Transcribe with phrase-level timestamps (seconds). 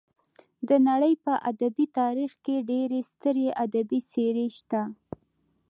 [0.67, 4.81] د نړۍ په ادبي تاریخ کې ډېرې سترې ادبي څېرې شته.